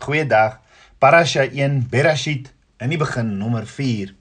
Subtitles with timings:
[0.00, 0.62] Goeiedag.
[0.98, 2.46] Parasha 1 Bereshit
[2.80, 4.14] in die begin nommer 4.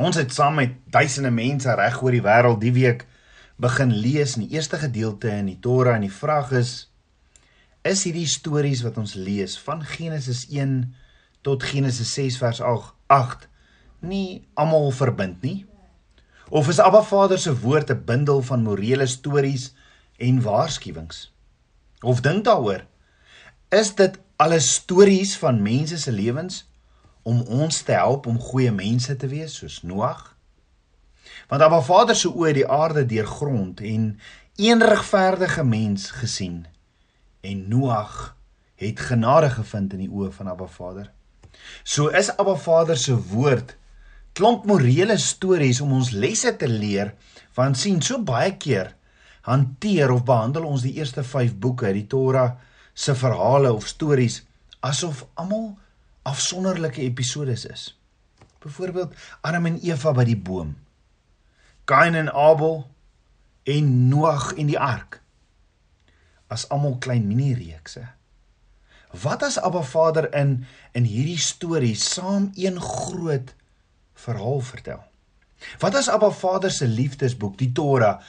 [0.00, 3.04] Ons het saam met duisende mense reg oor die wêreld die week
[3.60, 6.72] begin lees in die eerste gedeelte in die Torah en die vraag is
[7.84, 10.80] is hierdie stories wat ons lees van Genesis 1
[11.44, 13.46] tot Genesis 6 vers 8
[14.00, 15.66] nie almal verbind nie?
[16.48, 19.74] Of is Abba Vader se woord 'n bundel van morele stories
[20.16, 21.28] en waarskuwings?
[22.00, 22.86] Of dink daaroor,
[23.68, 26.64] is dit alles stories van mense se lewens
[27.22, 30.34] om ons te help om goeie mense te wees soos Noag?
[31.48, 34.08] Want Abba Vader se oë die aarde deurgrond en
[34.56, 36.64] een regverdige mens gesien
[37.40, 38.34] en Noag
[38.80, 41.10] het genade gevind in die oë van Abba Vader.
[41.84, 43.76] So is Abba Vader se woord
[44.34, 47.14] klomp morele stories om ons lesse te leer
[47.54, 48.94] want sien so baie keer
[49.46, 52.56] hanteer of behandel ons die eerste 5 boeke die Torah
[52.94, 54.42] se verhale of stories
[54.80, 55.74] asof almal
[56.22, 57.92] afsonderlike episodes is.
[58.58, 60.76] Byvoorbeeld Adam en Eva by die boom.
[61.84, 62.86] Kain en Abel
[63.68, 65.20] en Noag en die ark.
[66.48, 68.06] As almal klein mini-reekse.
[69.22, 73.54] Wat as Abba Vader in in hierdie storie saam een groot
[74.14, 75.02] verhaal vertel.
[75.78, 78.20] Wat as Abba Vader se liefdesboek, die Torah,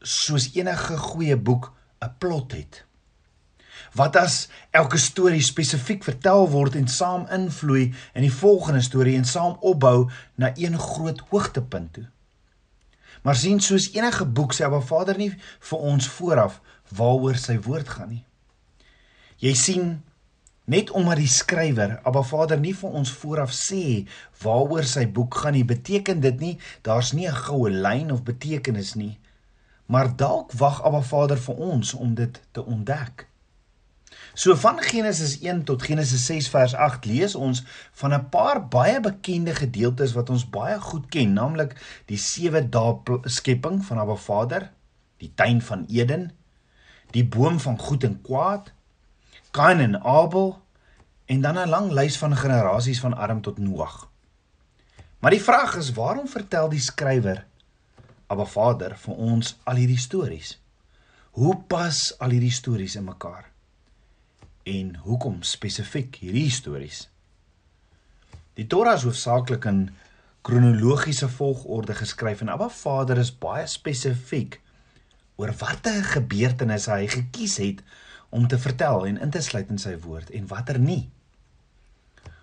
[0.00, 1.72] soos enige goeie boek
[2.04, 2.84] 'n plot het?
[3.94, 9.24] Wat as elke storie spesifiek vertel word en saam invloei in die volgende storie en
[9.26, 12.06] saam opbou na een groot hoogtepunt toe?
[13.22, 15.32] Maar sien soos enige boek sê Abba Vader nie
[15.70, 16.60] vir ons vooraf
[16.96, 18.24] waaroor sy woord gaan nie.
[19.40, 19.90] Jy sien
[20.70, 24.04] Net omdat die skrywer, Abba Vader nie vir ons vooraf sê
[24.44, 26.52] waaroor sy boek gaan nie, beteken dit nie
[26.86, 29.18] daar's nie 'n goue lyn of betekenis nie.
[29.86, 33.26] Maar dalk wag Abba Vader vir ons om dit te ontdek.
[34.34, 39.00] So van Genesis 1 tot Genesis 6 vers 8 lees ons van 'n paar baie
[39.00, 41.74] bekende gedeeltes wat ons baie goed ken, naamlik
[42.06, 44.70] die sewe dae skepping van Abba Vader,
[45.18, 46.32] die tuin van Eden,
[47.10, 48.72] die boom van goed en kwaad,
[49.50, 50.62] Kain en Abel
[51.26, 54.08] en dan 'n lang lys van generasies van Adam tot Noag.
[55.18, 57.46] Maar die vraag is, waarom vertel die skrywer
[58.26, 60.60] Abba Vader vir ons al hierdie stories?
[61.30, 63.50] Hoe pas al hierdie stories in mekaar?
[64.68, 67.06] En hoekom spesifiek hierdie stories?
[68.58, 69.86] Die Torah is hoofsaaklik in
[70.44, 74.58] kronologiese volgorde geskryf en Abba Vader is baie spesifiek
[75.40, 77.80] oor watter gebeurtenisse hy gekies het
[78.28, 81.08] om te vertel en in te sluit in sy woord en watter nie.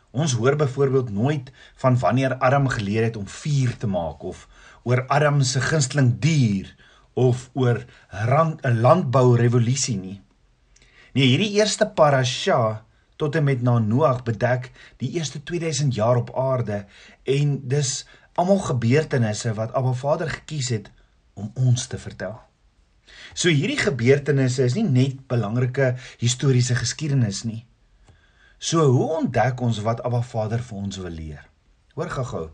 [0.10, 4.48] Ons hoor byvoorbeeld nooit van wanneer Adam geleer het om vuur te maak of
[4.84, 6.74] oor Adam se gunsteling dier
[7.14, 10.22] of oor 'n landbou revolusie nie.
[11.18, 12.84] Nee, hierdie eerste parasha
[13.18, 14.68] tot en met na Noag bedek
[15.02, 16.84] die eerste 2000 jaar op aarde
[17.26, 18.04] en dis
[18.38, 20.92] almal gebeurtenisse wat Abba Vader gekies het
[21.34, 22.38] om ons te vertel.
[23.34, 27.64] So hierdie gebeurtenisse is nie net belangrike historiese geskiedenis nie.
[28.62, 31.44] So hoe ontdek ons wat Abba Vader vir ons wil leer?
[31.98, 32.48] Hoor gou-gou.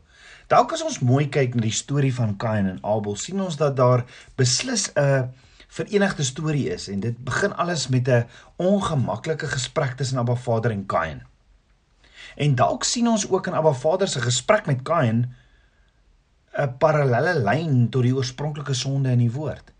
[0.47, 3.75] Dalk as ons mooi kyk na die storie van Kain en Abel, sien ons dat
[3.75, 4.07] daar
[4.39, 5.33] beslis 'n
[5.73, 10.85] verenigde storie is en dit begin alles met 'n ongemaklike gesprek tussen Abba Vader en
[10.85, 11.23] Kain.
[12.35, 15.35] En dalk sien ons ook in Abba Vader se gesprek met Kain
[16.57, 19.71] 'n parallelle lyn tot die oorspronklike sonde in die woord.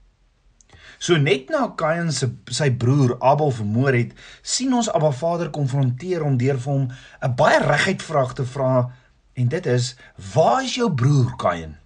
[0.98, 6.24] So net na Kain se sy broer Abel vermoor het, sien ons Abba Vader konfronteer
[6.24, 8.90] hom deur vir hom 'n baie reguit vraag te vra
[9.34, 9.96] en dit is:
[10.34, 11.78] "Waar is jou broer Kain?"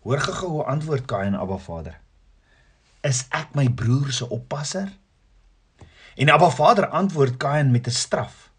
[0.00, 2.04] Hoor gou hoe antwoord Kain Abba Vader:
[3.04, 4.88] "Is ek my broer se oppasser?"
[6.16, 8.50] En Abba Vader antwoord Kain met 'n straf: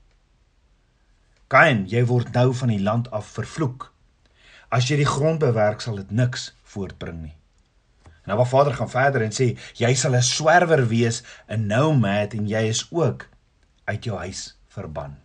[1.47, 3.93] "Kain, jy word nou van die land af vervloek.
[4.69, 7.35] As jy die grond bewerk, sal dit niks voortbring nie."
[8.25, 12.47] En Abba Vader gaan verder en sê jy sal 'n swerwer wees, 'n nomad en
[12.47, 13.27] jy is ook
[13.85, 15.17] uit jou huis verban.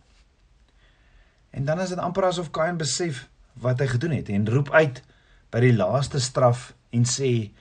[1.49, 5.01] En dan is dit amper asof Kain besef wat hy gedoen het en roep uit
[5.51, 7.51] by die laaste straf en sê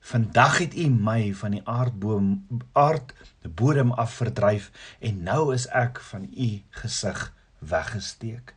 [0.00, 3.12] vandag het u my van die aardboom aard
[3.42, 4.70] die bodem af verdryf
[5.00, 8.54] en nou is ek van u gesig weggesteek.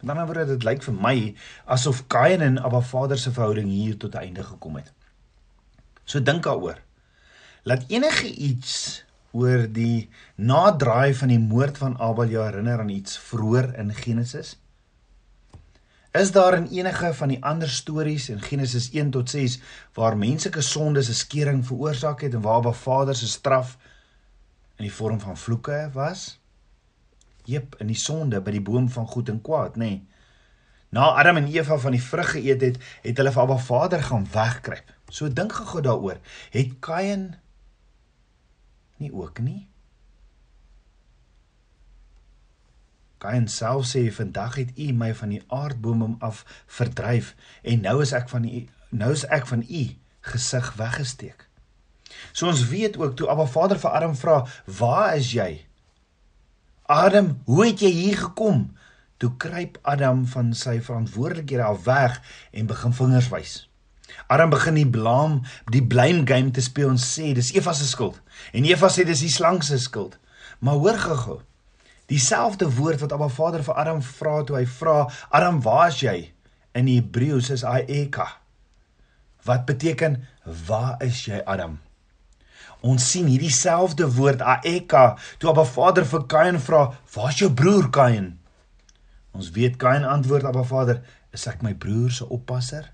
[0.00, 1.16] Met ander woorde dit lyk vir my
[1.64, 4.92] asof Kain en Abba Vader se verhouding hier tot einde gekom het.
[6.04, 6.80] So dink daaroor.
[7.64, 13.16] Laat enige iets oor die nadraai van die moord van Abel jou herinner aan iets
[13.18, 14.54] vroeër in Genesis?
[16.14, 19.58] Is daar in enige van die ander stories in Genesis 1 tot 6
[19.92, 23.78] waar menslike sondes 'n skering veroorsaak het en waar Ba Vader se straf
[24.76, 26.40] in die vorm van vloeke was?
[27.44, 29.78] Jep, in die sonde by die boom van goed en kwaad, nê.
[29.78, 30.06] Nee.
[30.88, 34.26] Na Adam en Eva van die vrug geëet het, het hulle vir Abba Vader gaan
[34.32, 34.94] wegkruip.
[35.08, 36.18] So dink gou daaroor.
[36.50, 37.40] Het Kain
[38.96, 39.68] nie ook nie?
[43.24, 46.44] Kain self sê vandag het u my van die aardboom af
[46.78, 49.84] verdryf en nou is ek van u nou is ek van u
[50.28, 51.46] gesig weggesteek.
[52.32, 55.66] So ons weet ook toe Abba Vader vir Adam vra, "Waar is jy?"
[56.86, 58.76] Adam, hoe het jy hier gekom?
[59.16, 62.20] Toe kruip Adam van sy verantwoordelikhede af weg
[62.52, 63.70] en begin vingers wys.
[64.26, 65.40] Adam begin die blame,
[65.72, 68.20] die blame game te speel en sê dis Eva se skuld.
[68.52, 70.18] En Eva sê dis die slang se skuld.
[70.58, 71.40] Maar hoor gou-gou.
[72.06, 76.32] Dieselfde woord wat Abba Vader vir Adam vra toe hy vra, "Adam, waar is jy?"
[76.74, 78.28] In Hebreëus is Aeka.
[79.44, 80.26] Wat beteken
[80.66, 81.80] waar is jy Adam?
[82.80, 87.90] Ons sien hierdie selfde woord Aeka toe Abba Vader vir Kain vra, "Waar's jou broer
[87.90, 88.38] Kain?"
[89.32, 91.02] Ons weet Kain antwoord Abba Vader,
[91.32, 92.90] "Is ek my broer se oppasser?"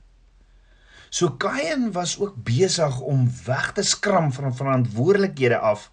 [1.10, 5.90] So Kain was ook besig om weg te skram van verantwoordelikhede af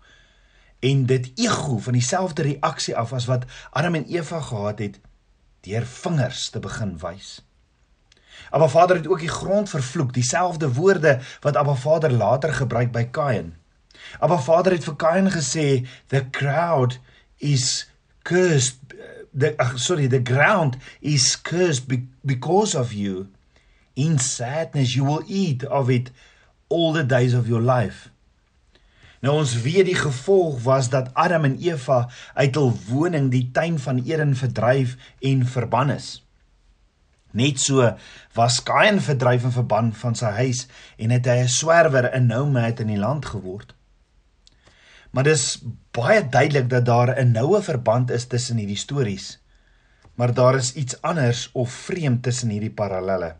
[0.79, 4.99] en dit ego van dieselfde reaksie af as wat Adam en Eva gehad het
[5.61, 7.45] deur vingers te begin wys.
[8.49, 13.03] Abba Vader het ook die grond vervloek, dieselfde woorde wat Abba Vader later gebruik by
[13.03, 13.55] Kain.
[14.19, 16.99] Abba Vader het vir Kain gesê the crowd
[17.37, 17.89] is
[18.23, 18.79] cursed
[19.37, 23.27] the uh, sorry the ground is cursed be, because of you
[23.93, 26.11] in sadness you will eat of it
[26.67, 28.09] all the days of your life
[29.21, 33.79] Nou ons weet die gevolg was dat Adam en Eva uit hul woning die tuin
[33.79, 36.23] van Eden verdryf en verban is
[37.31, 37.97] Net so
[38.33, 40.67] was Kain verdryf en verban van sy huis
[40.97, 43.77] en het hy 'n swerwer in nomad in die land geword
[45.11, 45.57] Maar dis
[45.95, 49.39] baie duidelik dat daar 'n noue verband is tussen hierdie stories.
[50.15, 53.35] Maar daar is iets anders of vreemd tussen hierdie parallelle.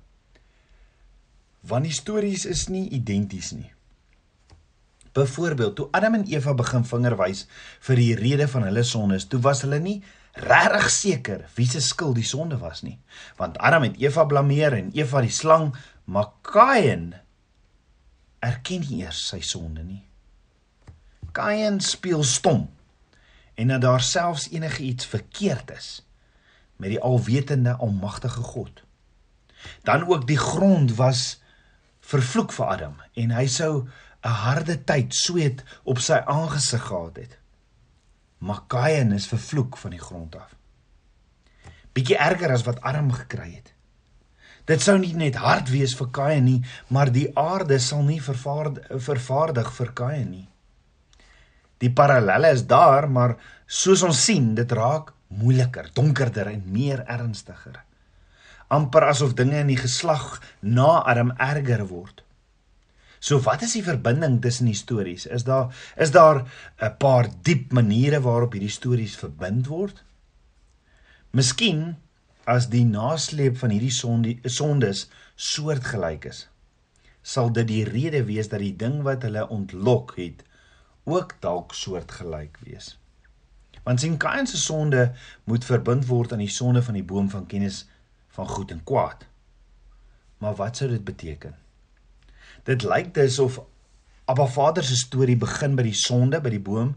[1.59, 3.71] Want die stories is nie identies nie.
[5.13, 7.45] Byvoorbeeld, toe Adam en Eva begin vingerwys
[7.87, 10.01] vir die rede van hulle sondes, toe was hulle nie
[10.37, 12.97] regtig seker wie se skuld die sonde was nie.
[13.37, 15.71] Want Adam het Eva blameer en Eva die slang,
[16.05, 17.13] maar Kain
[18.45, 20.03] erken nie eers sy sonde nie.
[21.33, 22.67] Kain speel stom
[23.57, 25.89] en dat daar selfs enige iets verkeerd is
[26.77, 28.83] met die alwetende almagtige God.
[29.83, 31.39] Dan ook die grond was
[31.99, 33.87] vervloek vir Adam en hy sou
[34.23, 37.37] 'n harde tyd sweet op sy aangesig gehad het.
[38.37, 40.55] Maar Kain is vervloek van die grond af.
[41.93, 43.73] Bietjie erger as wat Adam gekry het.
[44.65, 48.85] Dit sou nie net hard wees vir Kain nie, maar die aarde sal nie vervaardig,
[49.01, 50.47] vervaardig vir Kain nie.
[51.77, 57.87] Die parallelle is daar, maar soos ons sien, dit raak moeiliker, donkerder en meer ernstiger.
[58.67, 62.23] amper asof dinge in die geslag na Adam erger word.
[63.19, 65.25] So wat is die verbinding tussen die stories?
[65.25, 66.45] Is daar is daar
[66.81, 70.03] 'n paar diep maniere waarop hierdie stories verbind word?
[71.31, 71.97] Miskien
[72.45, 76.47] as die nasleep van hierdie sonde sondes soortgelyk is,
[77.21, 80.43] sal dit die rede wees dat die ding wat hulle ontlok het
[81.03, 82.97] ook dalk soortgelyk wees.
[83.83, 87.45] Want sien Kain se sonde moet verbind word aan die sonde van die boom van
[87.47, 87.85] kennis
[88.35, 89.25] van goed en kwaad.
[90.37, 91.55] Maar wat sou dit beteken?
[92.63, 93.61] Dit lyk dus of
[94.25, 96.95] Abba Vader se storie begin by die sonde by die boom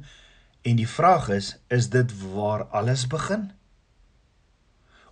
[0.63, 3.51] en die vraag is, is dit waar alles begin?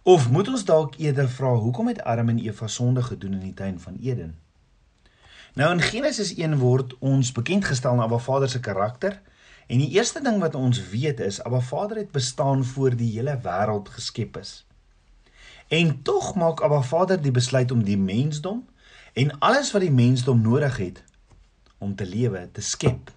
[0.02, 3.54] Of moet ons dalk eerder vra hoekom het Adam en Eva sonde gedoen in die
[3.54, 4.38] tuin van Eden?
[5.54, 9.20] Nou in Genesis 1 word ons bekend gestel na Abba Vader se karakter
[9.66, 13.38] en die eerste ding wat ons weet is Abba Vader het bestaan voor die hele
[13.44, 14.64] wêreld geskep is.
[15.68, 18.64] En tog maak Abba Vader die besluit om die mensdom
[19.12, 21.04] en alles wat die mensdom nodig het
[21.78, 23.12] om te lewe te skep.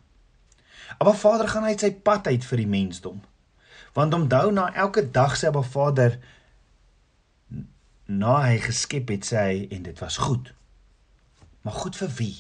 [0.98, 3.22] Abba Vader gaan uit sy pad uit vir die mensdom.
[3.96, 6.20] Want onthou na elke dag sê Abba Vader
[8.12, 10.54] na hy geskep het sê hy en dit was goed.
[11.62, 12.36] Maar goed vir wie?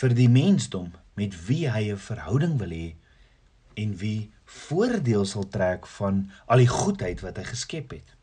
[0.00, 2.94] Vir die mensdom met wie hy 'n verhouding wil hê
[3.74, 8.14] en wie voordeel sal trek van al die goedheid wat hy geskep het.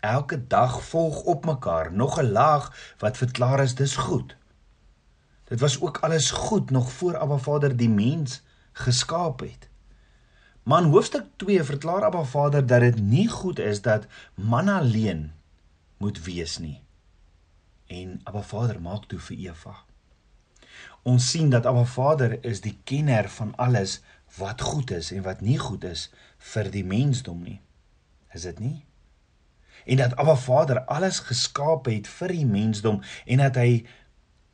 [0.00, 4.36] Elke dag volg op mekaar nog 'n laag wat verklaar is dis goed.
[5.44, 9.68] Dit was ook alles goed nog voor Abba Vader die mens geskaap het.
[10.62, 15.32] Maar in hoofstuk 2 verklaar Abba Vader dat dit nie goed is dat man alleen
[15.96, 16.82] moet wees nie
[17.88, 19.74] en Abba Vader maak toe vir Eva.
[21.08, 24.00] Ons sien dat Abba Vader is die kenner van alles
[24.36, 26.08] wat goed is en wat nie goed is
[26.52, 27.60] vir die mensdom nie.
[28.36, 28.76] Is dit nie?
[29.88, 33.86] En dat Abba Vader alles geskaap het vir die mensdom en dat hy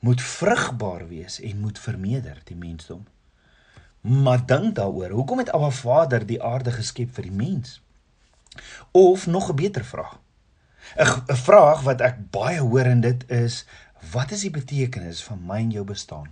[0.05, 3.07] moet vrugbaar wees en moet vermeerder die mensdom.
[4.01, 7.81] Maar dink daaroor, hoekom het Abba Vader die aarde geskep vir die mens?
[8.93, 10.19] Of nog 'n beter vraag.
[10.97, 13.65] 'n vraag wat ek baie hoor en dit is
[14.13, 16.29] wat is die betekenis van my en jou bestaan?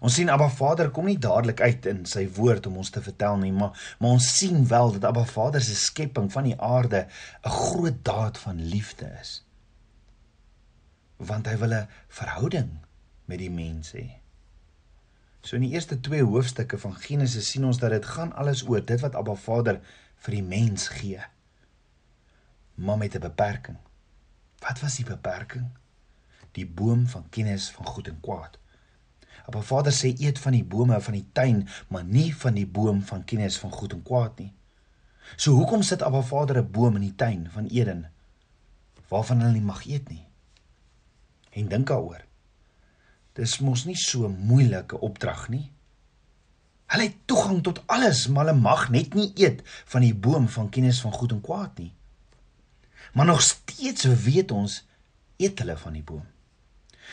[0.00, 3.36] Ons sien Abba Vader kom nie dadelik uit in sy woord om ons te vertel
[3.36, 7.06] nie, maar maar ons sien wel dat Abba Vader se skepping van die aarde
[7.44, 9.44] 'n groot daad van liefde is.
[11.16, 12.70] Want hy wil 'n verhouding
[13.24, 14.24] met die mens hê.
[15.44, 18.84] So in die eerste 2 hoofstukke van Genesis sien ons dat dit gaan alles oor
[18.84, 19.80] dit wat Abba Vader
[20.24, 21.20] vir die mens gee.
[22.74, 23.76] Maar met 'n beperking.
[24.58, 25.66] Wat was die beperking?
[26.52, 28.58] Die boom van kennis van goed en kwaad.
[29.44, 33.02] Abba Vader sê eet van die bome van die tuin, maar nie van die boom
[33.04, 34.52] van kennis van goed en kwaad nie.
[35.36, 38.10] So hoekom sit Abba Vader 'n boom in die tuin van Eden
[39.08, 40.24] waarvan hulle nie mag eet nie?
[41.50, 42.24] En dink daaroor.
[43.32, 45.70] Dis mos nie so moeilike opdrag nie.
[46.86, 50.68] Hulle het toegang tot alles, maar hulle mag net nie eet van die boom van
[50.68, 51.92] kennis van goed en kwaad nie.
[53.12, 54.84] Maar nog steeds weet ons
[55.36, 56.26] eet hulle van die boom.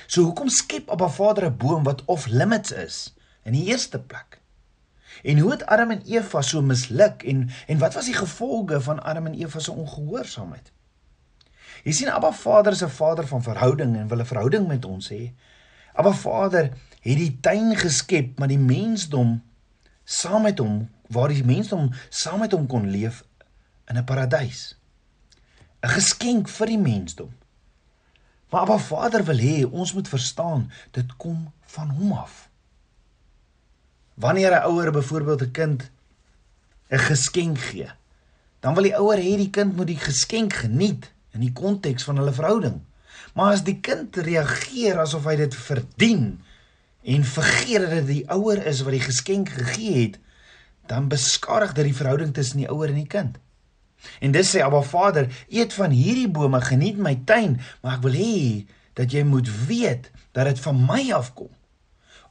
[0.08, 4.42] So hoekom skep Abba Vader 'n boom wat off limits is in die eerste plek?
[5.24, 9.04] En hoe het Adam en Eva so misluk en en wat was die gevolge van
[9.04, 10.72] Adam en Eva se ongehoorsaamheid?
[11.84, 15.10] Jy sien Abba Vader is 'n Vader van verhouding en wil 'n verhouding met ons
[15.10, 15.34] hê.
[15.94, 16.64] Abba Vader
[17.02, 19.44] het die tuin geskep, maar die mensdom
[20.04, 23.24] saam met hom, waar die mensdom saam met hom kon leef
[23.86, 24.78] in 'n paradys.
[25.82, 27.34] 'n Geskenk vir die mensdom.
[28.52, 32.50] Maar Abba Vader wil hê ons moet verstaan, dit kom van hom af.
[34.14, 35.92] Wanneer 'n ouer byvoorbeeld 'n kind
[36.90, 37.92] 'n geskenk gee,
[38.60, 42.18] dan wil die ouer hê die kind moet die geskenk geniet in die konteks van
[42.18, 42.82] hulle verhouding.
[43.34, 46.44] Maar as die kind reageer asof hy dit verdien
[47.02, 50.20] en vergeet dat dit die ouer is wat die geskenk gegee het,
[50.86, 53.38] dan beskadig dit die verhouding tussen die ouer en die kind.
[54.20, 58.18] En dis sê Abba Vader, eet van hierdie bome, geniet my tuin, maar ek wil
[58.18, 58.38] hê
[58.94, 61.52] dat jy moet weet dat dit van my afkom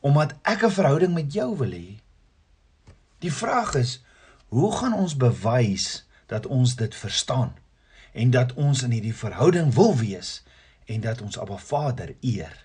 [0.01, 2.01] omdat ek 'n verhouding met jou wil hê.
[3.19, 4.03] Die vraag is,
[4.49, 7.53] hoe gaan ons bewys dat ons dit verstaan
[8.13, 10.43] en dat ons in hierdie verhouding wil wees
[10.85, 12.65] en dat ons Abba Vader eer?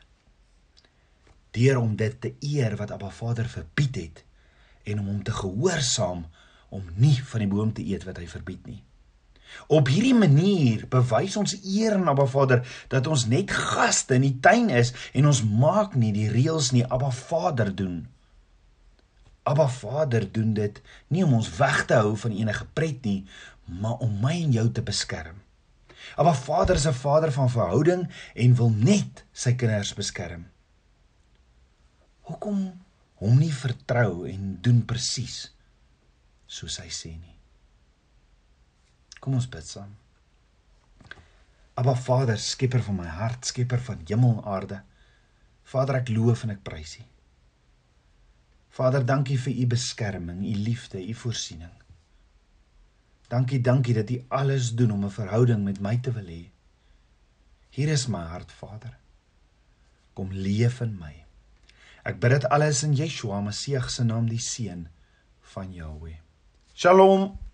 [1.51, 4.23] Deur om dit te eer wat Abba Vader verbied het
[4.83, 6.25] en om hom te gehoorsaam
[6.69, 8.83] om nie van die boom te eet wat hy verbied nie.
[9.67, 12.61] Op hierdie manier bewys ons eer aan Abba Vader
[12.91, 16.85] dat ons net gaste in die tuin is en ons maak nie die reëls nie
[16.85, 18.03] Abba Vader doen.
[19.45, 20.81] Abba Vader doen dit
[21.13, 23.25] nie om ons weg te hou van enige pret nie,
[23.65, 25.41] maar om my en jou te beskerm.
[26.15, 30.45] Abba Vader is 'n Vader van verhouding en wil net sy kinders beskerm.
[32.21, 32.81] Hoekom
[33.15, 35.53] hom nie vertrou en doen presies
[36.45, 37.34] soos hy sê nie?
[39.25, 39.89] Kom ons bid saam.
[41.81, 44.77] Aba Vader, skepper van my hart, skepper van hemel en aarde.
[45.65, 47.05] Vader, ek loof en ek prys U.
[48.77, 51.73] Vader, dankie vir U beskerming, U liefde, U voorsiening.
[53.31, 56.43] Dankie, dankie dat U alles doen om 'n verhouding met my te wil hê.
[57.71, 58.93] Hier is my hart, Vader.
[60.13, 61.25] Kom leef in my.
[62.05, 64.87] Ek bid dit alles in Yeshua Messie se naam, die seun
[65.41, 66.19] van Jahweh.
[66.75, 67.44] Shalom.